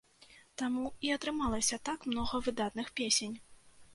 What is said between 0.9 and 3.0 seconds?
і атрымалася так многа выдатных